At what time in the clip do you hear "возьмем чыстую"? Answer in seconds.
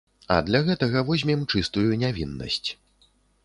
1.11-1.93